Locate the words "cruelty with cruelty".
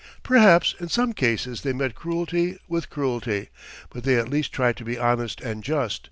1.93-3.49